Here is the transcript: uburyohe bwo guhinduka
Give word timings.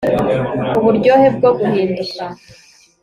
uburyohe 0.77 1.27
bwo 1.35 1.49
guhinduka 1.59 2.23